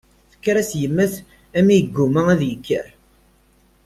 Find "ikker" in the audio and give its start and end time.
2.53-2.87